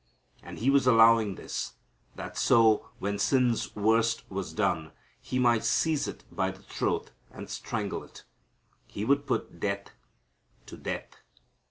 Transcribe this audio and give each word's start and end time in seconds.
And 0.41 0.57
He 0.57 0.71
was 0.71 0.87
allowing 0.87 1.35
this, 1.35 1.73
that 2.15 2.35
so 2.35 2.89
when 2.97 3.19
sin's 3.19 3.75
worst 3.75 4.23
was 4.31 4.51
done, 4.51 4.93
He 5.21 5.37
might 5.37 5.63
seize 5.63 6.07
it 6.07 6.23
by 6.31 6.49
the 6.49 6.63
throat 6.63 7.11
and 7.29 7.47
strangle 7.51 8.03
it. 8.03 8.23
He 8.87 9.05
would 9.05 9.27
put 9.27 9.59
death 9.59 9.91
to 10.65 10.75
death. 10.75 11.17